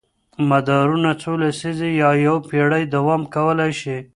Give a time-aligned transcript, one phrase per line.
[0.49, 3.97] مدارونه څو لسیزې یا یوه پېړۍ دوام کولی شي.